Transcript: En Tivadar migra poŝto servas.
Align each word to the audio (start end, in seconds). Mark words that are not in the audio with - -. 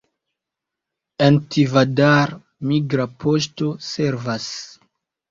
En 1.25 1.35
Tivadar 1.55 2.33
migra 2.69 3.05
poŝto 3.25 3.69
servas. 3.89 4.49